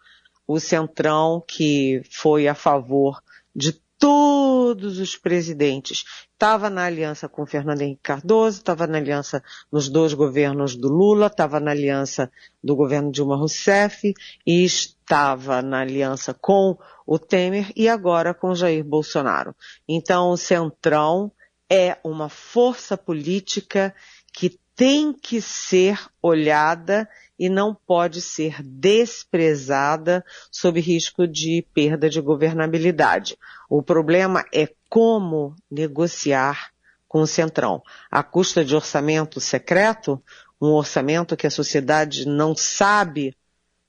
o 0.46 0.60
Centrão, 0.60 1.42
que 1.46 2.02
foi 2.10 2.46
a 2.48 2.54
favor 2.54 3.22
de 3.54 3.72
todos 3.98 4.98
os 4.98 5.16
presidentes, 5.16 6.04
estava 6.32 6.68
na 6.68 6.84
aliança 6.84 7.28
com 7.28 7.46
Fernando 7.46 7.80
Henrique 7.80 8.02
Cardoso, 8.02 8.58
estava 8.58 8.86
na 8.86 8.98
aliança 8.98 9.42
nos 9.72 9.88
dois 9.88 10.12
governos 10.12 10.76
do 10.76 10.88
Lula, 10.88 11.28
estava 11.28 11.58
na 11.58 11.70
aliança 11.70 12.30
do 12.62 12.76
governo 12.76 13.10
Dilma 13.10 13.36
Rousseff 13.36 14.12
e 14.46 14.64
estava 14.64 15.62
na 15.62 15.80
aliança 15.80 16.34
com 16.34 16.76
o 17.06 17.18
Temer 17.18 17.72
e 17.74 17.88
agora 17.88 18.34
com 18.34 18.54
Jair 18.54 18.84
Bolsonaro. 18.84 19.54
Então 19.88 20.30
o 20.30 20.36
Centrão 20.36 21.32
é 21.70 21.96
uma 22.04 22.28
força 22.28 22.96
política 22.96 23.94
que 24.32 24.58
tem 24.76 25.12
que 25.12 25.40
ser 25.40 25.98
olhada 26.22 27.08
e 27.38 27.48
não 27.48 27.74
pode 27.74 28.20
ser 28.20 28.62
desprezada 28.62 30.24
sob 30.50 30.80
risco 30.80 31.26
de 31.26 31.66
perda 31.74 32.08
de 32.08 32.20
governabilidade. 32.20 33.36
O 33.68 33.82
problema 33.82 34.44
é 34.52 34.68
como 34.88 35.54
negociar 35.70 36.70
com 37.08 37.20
o 37.20 37.26
Centrão. 37.26 37.82
À 38.10 38.22
custa 38.22 38.64
de 38.64 38.74
orçamento 38.74 39.40
secreto, 39.40 40.22
um 40.60 40.72
orçamento 40.72 41.36
que 41.36 41.46
a 41.46 41.50
sociedade 41.50 42.26
não 42.26 42.54
sabe 42.56 43.36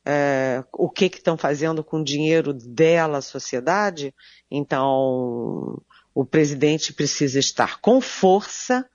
é, 0.06 0.64
o 0.72 0.90
que 0.90 1.06
estão 1.06 1.36
fazendo 1.36 1.84
com 1.84 2.02
o 2.02 2.04
dinheiro 2.04 2.54
dela, 2.54 3.18
a 3.18 3.24
sociedade, 3.24 4.14
então 4.52 5.82
o 6.14 6.24
presidente 6.24 6.94
precisa 6.94 7.40
estar 7.40 7.80
com 7.82 8.00
força, 8.00 8.88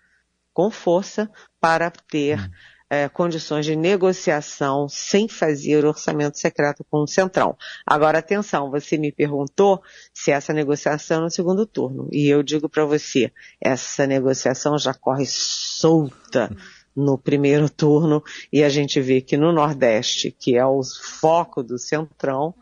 com 0.60 0.70
força, 0.70 1.30
para 1.60 1.90
ter 1.90 2.38
hum 2.38 2.50
é, 2.90 3.08
condições 3.08 3.64
de 3.64 3.76
negociação 3.76 4.88
sem 4.88 5.28
fazer 5.28 5.84
orçamento 5.84 6.36
secreto 6.36 6.84
com 6.90 7.04
o 7.04 7.06
Centrão. 7.06 7.56
Agora, 7.86 8.18
atenção, 8.18 8.68
você 8.68 8.98
me 8.98 9.12
perguntou 9.12 9.80
se 10.12 10.32
essa 10.32 10.52
negociação 10.52 11.18
é 11.18 11.20
no 11.20 11.30
segundo 11.30 11.64
turno. 11.64 12.08
E 12.10 12.28
eu 12.28 12.42
digo 12.42 12.68
para 12.68 12.84
você, 12.84 13.32
essa 13.60 14.08
negociação 14.08 14.76
já 14.76 14.92
corre 14.92 15.24
solta 15.24 16.50
no 16.96 17.16
primeiro 17.16 17.70
turno 17.70 18.24
e 18.52 18.64
a 18.64 18.68
gente 18.68 19.00
vê 19.00 19.20
que 19.20 19.36
no 19.36 19.52
Nordeste, 19.52 20.34
que 20.36 20.56
é 20.56 20.66
o 20.66 20.80
foco 20.82 21.62
do 21.62 21.78
Centrão, 21.78 22.52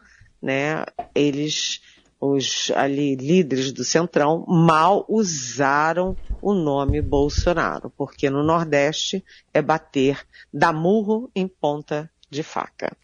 né, 0.42 0.84
eles 1.14 1.80
os 2.20 2.72
ali 2.74 3.14
líderes 3.14 3.72
do 3.72 3.84
Centrão 3.84 4.44
mal 4.46 5.04
usaram 5.08 6.16
o 6.42 6.52
nome 6.52 7.00
Bolsonaro, 7.00 7.92
porque 7.96 8.28
no 8.28 8.42
Nordeste 8.42 9.24
é 9.52 9.62
bater, 9.62 10.20
dar 10.52 10.72
murro 10.72 11.30
em 11.34 11.46
ponta 11.46 12.10
de 12.30 12.42
faca. 12.42 12.96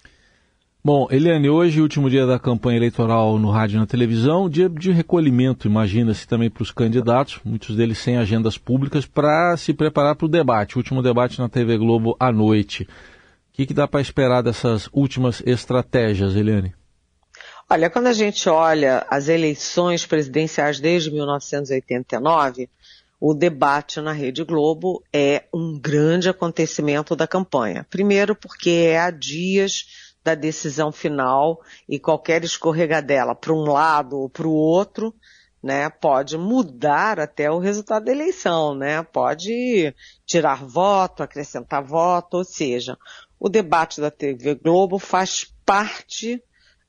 Bom, 0.86 1.08
Eliane, 1.10 1.48
hoje, 1.48 1.80
último 1.80 2.10
dia 2.10 2.26
da 2.26 2.38
campanha 2.38 2.76
eleitoral 2.76 3.38
no 3.38 3.50
rádio 3.50 3.76
e 3.76 3.80
na 3.80 3.86
televisão, 3.86 4.50
dia 4.50 4.68
de 4.68 4.92
recolhimento, 4.92 5.66
imagina-se 5.66 6.28
também 6.28 6.50
para 6.50 6.62
os 6.62 6.70
candidatos, 6.70 7.40
muitos 7.42 7.74
deles 7.74 7.96
sem 7.96 8.18
agendas 8.18 8.58
públicas, 8.58 9.06
para 9.06 9.56
se 9.56 9.72
preparar 9.72 10.14
para 10.14 10.26
o 10.26 10.28
debate, 10.28 10.76
o 10.76 10.78
último 10.78 11.02
debate 11.02 11.38
na 11.38 11.48
TV 11.48 11.78
Globo 11.78 12.14
à 12.20 12.30
noite. 12.30 12.82
O 12.82 12.86
que, 13.54 13.64
que 13.64 13.72
dá 13.72 13.88
para 13.88 14.02
esperar 14.02 14.42
dessas 14.42 14.90
últimas 14.92 15.42
estratégias, 15.46 16.36
Eliane? 16.36 16.74
Olha, 17.74 17.90
quando 17.90 18.06
a 18.06 18.12
gente 18.12 18.48
olha 18.48 19.04
as 19.10 19.26
eleições 19.26 20.06
presidenciais 20.06 20.78
desde 20.78 21.10
1989, 21.10 22.70
o 23.20 23.34
debate 23.34 24.00
na 24.00 24.12
Rede 24.12 24.44
Globo 24.44 25.02
é 25.12 25.46
um 25.52 25.76
grande 25.76 26.28
acontecimento 26.28 27.16
da 27.16 27.26
campanha. 27.26 27.84
Primeiro, 27.90 28.36
porque 28.36 28.70
é 28.70 29.00
há 29.00 29.10
dias 29.10 29.86
da 30.22 30.36
decisão 30.36 30.92
final 30.92 31.60
e 31.88 31.98
qualquer 31.98 32.44
escorregadela 32.44 33.34
para 33.34 33.52
um 33.52 33.64
lado 33.64 34.20
ou 34.20 34.30
para 34.30 34.46
o 34.46 34.52
outro, 34.52 35.12
né, 35.60 35.90
pode 35.90 36.38
mudar 36.38 37.18
até 37.18 37.50
o 37.50 37.58
resultado 37.58 38.04
da 38.04 38.12
eleição, 38.12 38.76
né? 38.76 39.02
Pode 39.02 39.92
tirar 40.24 40.64
voto, 40.64 41.24
acrescentar 41.24 41.82
voto, 41.82 42.36
ou 42.36 42.44
seja, 42.44 42.96
o 43.40 43.48
debate 43.48 44.00
da 44.00 44.12
TV 44.12 44.54
Globo 44.54 44.96
faz 44.96 45.52
parte 45.66 46.40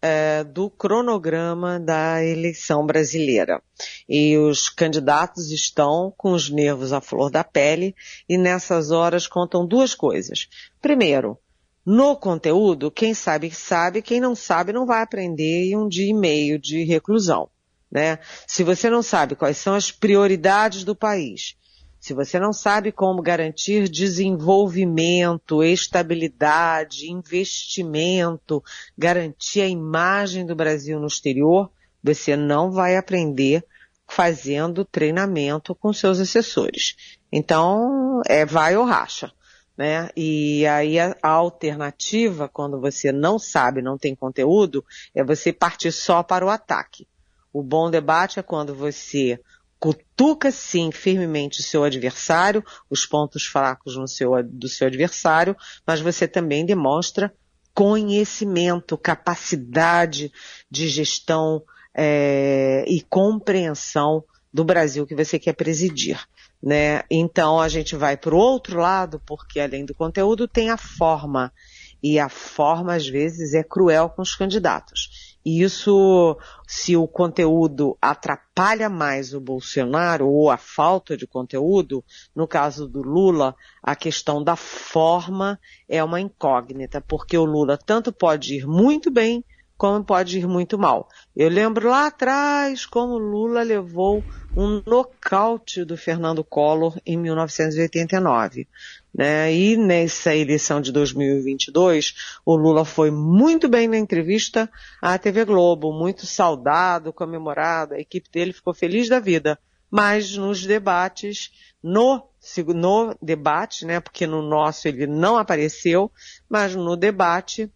é, 0.07 0.43
do 0.43 0.69
cronograma 0.69 1.79
da 1.79 2.23
eleição 2.23 2.85
brasileira. 2.85 3.59
E 4.07 4.37
os 4.37 4.69
candidatos 4.69 5.49
estão 5.49 6.13
com 6.15 6.31
os 6.31 6.47
nervos 6.47 6.93
à 6.93 7.01
flor 7.01 7.31
da 7.31 7.43
pele 7.43 7.95
e 8.29 8.37
nessas 8.37 8.91
horas 8.91 9.25
contam 9.25 9.65
duas 9.65 9.95
coisas. 9.95 10.47
Primeiro, 10.79 11.39
no 11.83 12.15
conteúdo, 12.15 12.91
quem 12.91 13.15
sabe 13.15 13.49
sabe, 13.49 14.03
quem 14.03 14.19
não 14.19 14.35
sabe 14.35 14.71
não 14.71 14.85
vai 14.85 15.01
aprender 15.01 15.71
em 15.71 15.75
um 15.75 15.87
dia 15.87 16.11
e 16.11 16.13
meio 16.13 16.59
de 16.59 16.83
reclusão. 16.83 17.49
Né? 17.91 18.19
Se 18.45 18.63
você 18.63 18.91
não 18.91 19.01
sabe 19.01 19.35
quais 19.35 19.57
são 19.57 19.73
as 19.73 19.91
prioridades 19.91 20.83
do 20.83 20.95
país, 20.95 21.57
se 22.05 22.13
você 22.13 22.37
não 22.37 22.53
sabe 22.53 22.91
como 22.91 23.19
garantir 23.19 23.89
desenvolvimento, 23.89 25.63
estabilidade, 25.63 27.11
investimento, 27.11 28.63
garantir 28.95 29.61
a 29.61 29.67
imagem 29.67 30.45
do 30.45 30.53
Brasil 30.53 30.99
no 30.99 31.07
exterior, 31.07 31.71
você 32.03 32.35
não 32.35 32.69
vai 32.69 32.95
aprender 32.95 33.65
fazendo 34.07 34.85
treinamento 34.85 35.73
com 35.73 35.91
seus 35.91 36.19
assessores. 36.19 36.95
Então, 37.31 38.21
é 38.27 38.45
vai 38.45 38.77
ou 38.77 38.85
racha. 38.85 39.31
Né? 39.75 40.07
E 40.15 40.63
aí 40.67 40.99
a, 40.99 41.17
a 41.23 41.29
alternativa, 41.29 42.47
quando 42.47 42.79
você 42.79 43.11
não 43.11 43.39
sabe, 43.39 43.81
não 43.81 43.97
tem 43.97 44.13
conteúdo, 44.13 44.85
é 45.15 45.23
você 45.23 45.51
partir 45.51 45.91
só 45.91 46.21
para 46.21 46.45
o 46.45 46.49
ataque. 46.49 47.07
O 47.51 47.63
bom 47.63 47.89
debate 47.89 48.37
é 48.37 48.43
quando 48.43 48.75
você 48.75 49.39
cutuca 49.85 50.49
sim 50.49 50.91
firmemente 50.91 51.59
o 51.59 51.63
seu 51.63 51.83
adversário, 51.83 52.63
os 52.89 53.05
pontos 53.05 53.45
fracos 53.45 53.95
no 53.95 54.07
seu, 54.07 54.31
do 54.41 54.67
seu 54.67 54.87
adversário, 54.87 55.55
mas 55.85 56.01
você 56.01 56.27
também 56.27 56.65
demonstra 56.65 57.31
conhecimento, 57.71 58.97
capacidade 58.97 60.31
de 60.71 60.87
gestão 60.87 61.61
é, 61.93 62.83
e 62.87 62.99
compreensão 63.03 64.23
do 64.51 64.63
Brasil 64.63 65.05
que 65.05 65.13
você 65.13 65.37
quer 65.37 65.53
presidir. 65.53 66.19
Né? 66.63 67.03
Então 67.11 67.59
a 67.59 67.69
gente 67.69 67.95
vai 67.95 68.17
para 68.17 68.33
o 68.33 68.39
outro 68.39 68.79
lado, 68.79 69.21
porque 69.23 69.59
além 69.59 69.85
do 69.85 69.93
conteúdo 69.93 70.47
tem 70.47 70.71
a 70.71 70.77
forma. 70.77 71.53
E 72.01 72.17
a 72.17 72.27
forma, 72.27 72.95
às 72.95 73.07
vezes, 73.07 73.53
é 73.53 73.63
cruel 73.63 74.09
com 74.09 74.23
os 74.23 74.33
candidatos. 74.33 75.34
E 75.45 75.61
isso, 75.61 76.37
se 76.67 76.97
o 76.97 77.07
conteúdo 77.07 77.95
atrapalha 78.01 78.89
mais 78.89 79.31
o 79.31 79.39
Bolsonaro 79.39 80.27
ou 80.27 80.49
a 80.49 80.57
falta 80.57 81.15
de 81.15 81.27
conteúdo, 81.27 82.03
no 82.35 82.47
caso 82.47 82.87
do 82.87 83.03
Lula, 83.03 83.55
a 83.83 83.95
questão 83.95 84.43
da 84.43 84.55
forma 84.55 85.59
é 85.87 86.03
uma 86.03 86.19
incógnita, 86.19 86.99
porque 86.99 87.37
o 87.37 87.45
Lula 87.45 87.77
tanto 87.77 88.11
pode 88.11 88.55
ir 88.55 88.65
muito 88.65 89.11
bem 89.11 89.45
como 89.77 90.03
pode 90.03 90.39
ir 90.39 90.47
muito 90.47 90.77
mal. 90.77 91.09
Eu 91.35 91.49
lembro 91.49 91.89
lá 91.89 92.07
atrás 92.07 92.85
como 92.85 93.17
Lula 93.17 93.61
levou 93.61 94.23
um 94.55 94.81
nocaute 94.85 95.83
do 95.83 95.97
Fernando 95.97 96.43
Collor 96.43 96.97
em 97.05 97.17
1989. 97.17 98.67
Né? 99.13 99.53
E 99.53 99.77
nessa 99.77 100.35
eleição 100.35 100.79
de 100.79 100.91
2022, 100.91 102.37
o 102.45 102.55
Lula 102.55 102.85
foi 102.85 103.11
muito 103.11 103.67
bem 103.67 103.87
na 103.87 103.97
entrevista 103.97 104.69
à 105.01 105.17
TV 105.17 105.43
Globo, 105.43 105.91
muito 105.91 106.25
saudado, 106.25 107.11
comemorado, 107.11 107.95
a 107.95 107.99
equipe 107.99 108.29
dele 108.31 108.53
ficou 108.53 108.73
feliz 108.73 109.09
da 109.09 109.19
vida. 109.19 109.59
Mas 109.91 110.35
nos 110.35 110.65
debates, 110.65 111.51
no, 111.81 112.27
no 112.73 113.15
debate, 113.21 113.85
né, 113.85 113.99
porque 113.99 114.25
no 114.25 114.41
nosso 114.41 114.87
ele 114.87 115.05
não 115.05 115.37
apareceu, 115.37 116.11
mas 116.49 116.75
no 116.75 116.97
debate, 116.97 117.71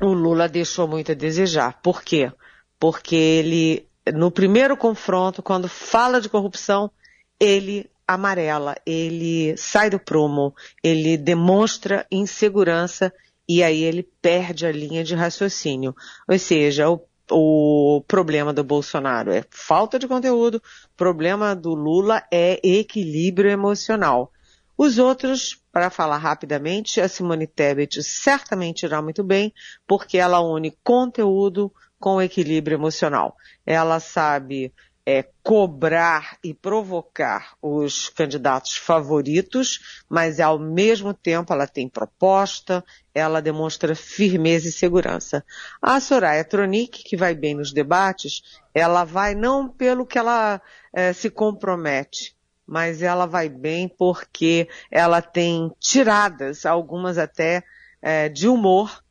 o 0.00 0.12
Lula 0.12 0.48
deixou 0.48 0.86
muito 0.88 1.12
a 1.12 1.14
desejar. 1.14 1.80
Por 1.82 2.02
quê? 2.02 2.32
Porque 2.78 3.16
ele, 3.16 3.86
no 4.12 4.30
primeiro 4.30 4.76
confronto, 4.76 5.42
quando 5.42 5.68
fala 5.68 6.20
de 6.20 6.28
corrupção, 6.28 6.90
ele 7.38 7.90
amarela, 8.06 8.76
ele 8.84 9.56
sai 9.56 9.88
do 9.88 9.98
prumo, 9.98 10.54
ele 10.82 11.16
demonstra 11.16 12.06
insegurança 12.10 13.12
e 13.48 13.62
aí 13.62 13.82
ele 13.82 14.02
perde 14.20 14.66
a 14.66 14.72
linha 14.72 15.02
de 15.02 15.14
raciocínio. 15.14 15.94
Ou 16.28 16.38
seja, 16.38 16.90
o, 16.90 17.00
o 17.30 18.02
problema 18.06 18.52
do 18.52 18.62
Bolsonaro 18.62 19.30
é 19.32 19.44
falta 19.50 19.98
de 19.98 20.06
conteúdo, 20.06 20.56
o 20.56 20.96
problema 20.96 21.54
do 21.54 21.74
Lula 21.74 22.22
é 22.30 22.60
equilíbrio 22.62 23.50
emocional. 23.50 24.30
Os 24.76 24.98
outros, 24.98 25.62
para 25.70 25.88
falar 25.88 26.18
rapidamente, 26.18 27.00
a 27.00 27.08
Simone 27.08 27.46
Tebet 27.46 28.02
certamente 28.02 28.84
irá 28.84 29.00
muito 29.00 29.22
bem, 29.22 29.52
porque 29.86 30.18
ela 30.18 30.40
une 30.40 30.76
conteúdo 30.82 31.72
com 31.98 32.20
equilíbrio 32.20 32.76
emocional. 32.76 33.36
Ela 33.64 34.00
sabe 34.00 34.74
é, 35.06 35.24
cobrar 35.42 36.38
e 36.42 36.54
provocar 36.54 37.54
os 37.60 38.08
candidatos 38.08 38.76
favoritos, 38.76 40.02
mas 40.08 40.40
ao 40.40 40.58
mesmo 40.58 41.12
tempo 41.12 41.52
ela 41.52 41.66
tem 41.66 41.88
proposta, 41.88 42.82
ela 43.14 43.42
demonstra 43.42 43.94
firmeza 43.94 44.68
e 44.68 44.72
segurança. 44.72 45.44
A 45.80 46.00
Soraya 46.00 46.44
Tronic, 46.44 47.04
que 47.04 47.16
vai 47.16 47.34
bem 47.34 47.54
nos 47.54 47.72
debates, 47.72 48.42
ela 48.74 49.04
vai 49.04 49.34
não 49.34 49.68
pelo 49.68 50.06
que 50.06 50.18
ela 50.18 50.60
é, 50.92 51.12
se 51.12 51.28
compromete, 51.30 52.34
mas 52.66 53.02
ela 53.02 53.26
vai 53.26 53.48
bem 53.48 53.88
porque 53.88 54.68
ela 54.90 55.20
tem 55.20 55.70
tiradas, 55.78 56.64
algumas 56.64 57.18
até 57.18 57.62
é, 58.00 58.28
de 58.28 58.48
humor, 58.48 59.02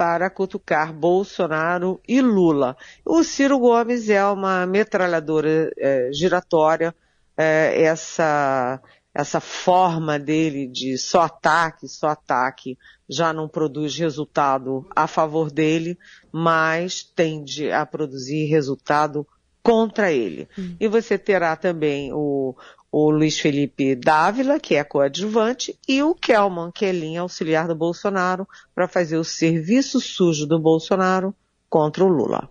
para 0.00 0.30
cutucar 0.30 0.94
Bolsonaro 0.94 2.00
e 2.08 2.22
Lula. 2.22 2.74
O 3.04 3.22
Ciro 3.22 3.58
Gomes 3.58 4.08
é 4.08 4.24
uma 4.24 4.64
metralhadora 4.64 5.70
é, 5.76 6.10
giratória, 6.10 6.94
é, 7.36 7.82
essa, 7.82 8.80
essa 9.12 9.40
forma 9.40 10.18
dele 10.18 10.66
de 10.66 10.96
só 10.96 11.20
ataque, 11.22 11.86
só 11.86 12.08
ataque, 12.08 12.78
já 13.06 13.30
não 13.30 13.46
produz 13.46 13.94
resultado 13.98 14.88
a 14.96 15.06
favor 15.06 15.50
dele, 15.50 15.98
mas 16.32 17.02
tende 17.02 17.70
a 17.70 17.84
produzir 17.84 18.46
resultado 18.46 19.26
contra 19.62 20.10
ele. 20.10 20.48
Hum. 20.58 20.76
E 20.80 20.88
você 20.88 21.18
terá 21.18 21.56
também 21.56 22.10
o, 22.12 22.56
o 22.92 23.10
Luiz 23.10 23.38
Felipe 23.38 23.94
Dávila, 23.94 24.58
que 24.58 24.74
é 24.74 24.82
coadjuvante, 24.82 25.78
e 25.88 26.02
o 26.02 26.14
Kelman, 26.14 26.72
que 26.72 26.84
é 26.84 26.92
linha 26.92 27.20
auxiliar 27.20 27.68
do 27.68 27.74
Bolsonaro, 27.74 28.48
para 28.74 28.88
fazer 28.88 29.16
o 29.16 29.24
serviço 29.24 30.00
sujo 30.00 30.46
do 30.46 30.58
Bolsonaro 30.58 31.34
contra 31.68 32.04
o 32.04 32.08
Lula. 32.08 32.50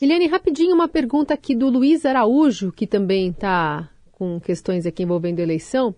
Eliane, 0.00 0.26
rapidinho 0.26 0.74
uma 0.74 0.88
pergunta 0.88 1.32
aqui 1.32 1.54
do 1.54 1.70
Luiz 1.70 2.04
Araújo, 2.04 2.72
que 2.72 2.86
também 2.86 3.30
está 3.30 3.88
com 4.10 4.38
questões 4.40 4.84
aqui 4.84 5.02
envolvendo 5.04 5.40
eleição. 5.40 5.94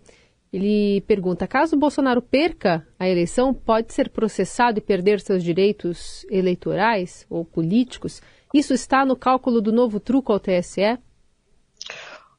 Ele 0.53 1.01
pergunta: 1.01 1.49
caso 1.49 1.75
o 1.75 1.79
Bolsonaro 1.79 2.23
perca 2.23 2.87
a 2.99 3.09
eleição, 3.09 3.53
pode 3.53 3.93
ser 3.93 4.11
processado 4.11 4.79
e 4.79 4.83
perder 4.83 5.21
seus 5.21 5.43
direitos 5.43 6.25
eleitorais 6.31 7.27
ou 7.29 7.45
políticos? 7.45 8.23
Isso 8.53 8.73
está 8.73 9.05
no 9.05 9.17
cálculo 9.17 9.61
do 9.61 9.73
novo 9.73 9.99
truco 9.99 10.33
ao 10.33 10.39
TSE? 10.39 10.99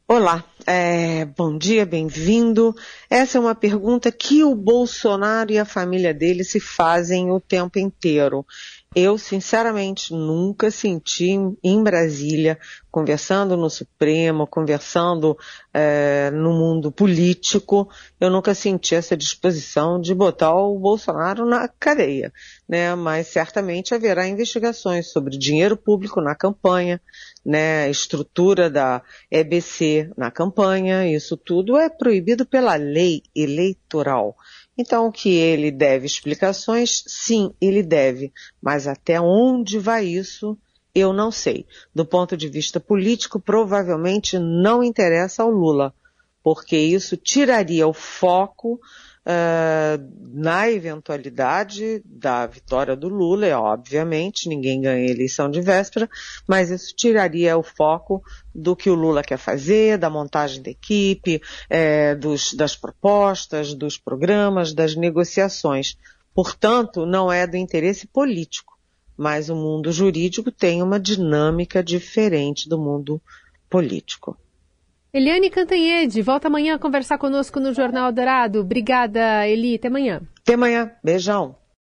Olá, 0.08 0.46
é, 0.68 1.26
bom 1.26 1.58
dia, 1.58 1.84
bem-vindo. 1.84 2.76
Essa 3.10 3.40
é 3.40 3.42
uma 3.42 3.56
pergunta 3.56 4.12
que 4.12 4.44
o 4.44 4.54
Bolsonaro 4.54 5.52
e 5.52 5.58
a 5.58 5.66
família 5.66 6.14
dele 6.14 6.44
se 6.44 6.60
fazem 6.60 7.32
o 7.32 7.40
tempo 7.40 7.80
inteiro. 7.80 8.46
Eu, 8.96 9.18
sinceramente, 9.18 10.14
nunca 10.14 10.72
senti 10.72 11.38
em 11.62 11.84
Brasília, 11.84 12.58
conversando 12.90 13.58
no 13.58 13.70
Supremo, 13.70 14.48
conversando 14.48 15.38
é, 15.74 16.32
no 16.32 16.54
mundo 16.54 16.94
político, 16.94 17.90
eu 18.22 18.32
nunca 18.32 18.56
senti 18.56 18.96
essa 18.96 19.18
disposição 19.18 20.00
de 20.00 20.16
botar 20.16 20.56
o 20.56 20.80
Bolsonaro 20.80 21.46
na 21.46 21.68
cadeia. 21.68 22.32
Né? 22.70 22.96
Mas 22.96 23.28
certamente 23.28 23.94
haverá 23.94 24.26
investigações 24.26 25.12
sobre 25.12 25.38
dinheiro 25.38 25.76
público 25.76 26.22
na 26.22 26.34
campanha, 26.34 27.02
né? 27.46 27.90
estrutura 27.90 28.70
da 28.70 29.02
EBC 29.30 30.10
na 30.16 30.32
campanha, 30.32 31.06
isso 31.06 31.36
tudo 31.36 31.76
é 31.76 31.90
proibido 31.90 32.46
pela 32.46 32.76
lei 32.76 33.24
eleitoral. 33.36 34.38
Então, 34.78 35.12
que 35.12 35.30
ele 35.30 35.72
deve 35.72 36.06
explicações, 36.06 37.04
sim, 37.08 37.54
ele 37.62 37.82
deve, 37.82 38.34
mas 38.62 38.88
até 38.88 39.20
onde 39.22 39.80
vai 39.80 40.06
isso, 40.06 40.58
eu 40.94 41.14
não 41.14 41.32
sei. 41.32 41.66
Do 41.94 42.06
ponto 42.06 42.36
de 42.36 42.50
vista 42.50 42.80
político, 42.80 43.40
provavelmente 43.40 44.38
não 44.38 44.84
interessa 44.84 45.44
ao 45.44 45.50
Lula, 45.50 45.94
porque 46.44 46.78
isso 46.78 47.16
tiraria 47.16 47.88
o 47.88 47.94
foco 47.94 48.80
Uh, 49.28 49.98
na 50.36 50.70
eventualidade 50.70 52.00
da 52.06 52.46
vitória 52.46 52.96
do 52.96 53.10
Lula, 53.10 53.48
é 53.48 53.58
obviamente, 53.58 54.48
ninguém 54.48 54.82
ganha 54.82 55.10
eleição 55.10 55.50
de 55.50 55.62
véspera, 55.62 56.08
mas 56.48 56.70
isso 56.70 56.96
tiraria 56.96 57.58
o 57.58 57.64
foco 57.64 58.22
do 58.54 58.76
que 58.76 58.88
o 58.88 58.94
Lula 58.94 59.24
quer 59.24 59.40
fazer, 59.40 59.98
da 59.98 60.12
montagem 60.12 60.62
da 60.62 60.70
equipe, 60.70 61.42
é, 61.68 62.14
dos, 62.14 62.54
das 62.54 62.76
propostas, 62.76 63.74
dos 63.74 63.98
programas, 63.98 64.74
das 64.74 64.96
negociações. 64.96 65.98
Portanto, 66.32 67.04
não 67.04 67.32
é 67.32 67.48
do 67.48 67.58
interesse 67.58 68.06
político, 68.06 68.78
mas 69.18 69.50
o 69.50 69.56
mundo 69.56 69.92
jurídico 69.92 70.52
tem 70.52 70.84
uma 70.84 71.00
dinâmica 71.00 71.84
diferente 71.84 72.70
do 72.70 72.78
mundo 72.78 73.20
político. 73.68 74.38
Eliane 75.16 75.50
Cantanhede, 75.50 76.22
volta 76.22 76.50
amanhã 76.50 76.76
a 76.76 76.78
conversar 76.78 77.18
conosco 77.18 77.58
no 77.58 77.74
Jornal 77.74 78.12
Dourado. 78.12 78.60
Obrigada, 78.60 79.48
Eli. 79.48 79.76
Até 79.76 79.88
amanhã. 79.88 80.22
Até 80.42 80.56
amanhã. 80.56 80.92
Beijão. 81.02 81.56